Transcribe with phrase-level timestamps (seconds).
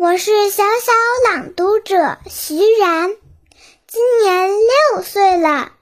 [0.00, 0.92] 我是小小
[1.28, 3.10] 朗读者徐然，
[3.88, 5.72] 今年六岁了。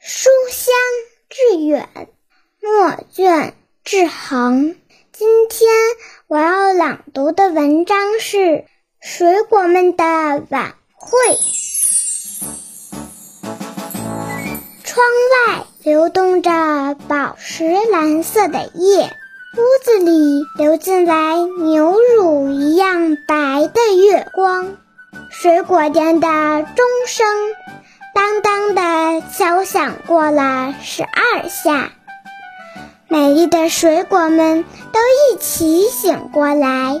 [0.00, 0.74] 书香
[1.28, 1.88] 致远，
[2.60, 3.54] 墨卷
[3.84, 4.74] 致恒。
[5.12, 5.70] 今天
[6.26, 8.38] 我要朗读的文章是
[9.00, 10.04] 《水果们的
[10.50, 11.16] 晚会》。
[14.82, 15.06] 窗
[15.46, 19.16] 外流动着宝石蓝色的夜。
[19.52, 21.99] 屋子里流进来牛
[24.10, 24.76] 月光，
[25.30, 27.26] 水果店的钟声
[28.12, 31.92] 当当的敲响过了十二下，
[33.06, 37.00] 美丽的水果们都一起醒过来，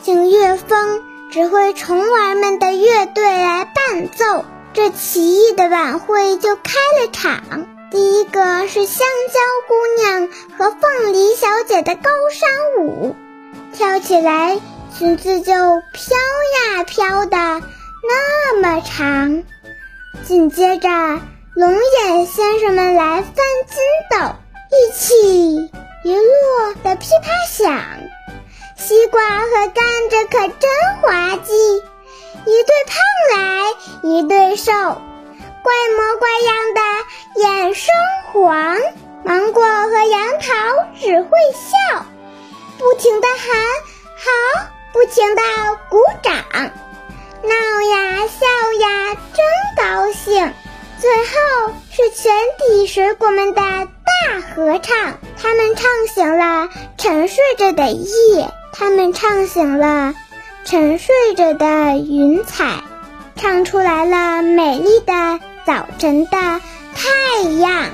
[0.00, 7.66] 请乐风指挥虫儿们的乐队来伴奏，这奇异的晚会就开了场。
[7.90, 13.16] 第一个是香蕉姑娘和凤梨小姐的高山舞，
[13.72, 14.60] 跳起来
[14.98, 15.52] 裙子就
[15.92, 16.16] 飘
[16.76, 19.42] 呀飘的那么长。
[20.24, 20.88] 紧接着，
[21.54, 23.34] 龙眼先生们来翻
[23.68, 23.76] 筋
[24.10, 24.36] 斗，
[24.72, 25.70] 一起
[26.02, 27.74] 一落的噼啪响。
[28.78, 30.70] 西瓜和甘蔗可真
[31.02, 31.52] 滑稽，
[32.46, 32.96] 一对胖
[33.36, 33.64] 来
[34.02, 34.72] 一对瘦。
[34.72, 36.80] 怪模怪样的
[37.42, 37.94] 眼生
[38.32, 38.78] 黄，
[39.24, 42.06] 芒果和杨桃只会笑，
[42.78, 43.58] 不停的喊
[45.08, 45.42] 情，的
[45.88, 46.34] 鼓掌，
[47.42, 47.50] 闹
[47.90, 48.46] 呀笑
[48.80, 49.44] 呀真
[49.76, 50.52] 高兴。
[50.98, 60.14] 最后是全体水果们的大合唱，他们唱醒了沉睡着的夜，他们唱醒了
[60.64, 62.82] 沉睡着的云彩，
[63.36, 65.40] 唱出来了美丽的。
[65.66, 66.30] 早晨的
[66.94, 67.90] 太阳。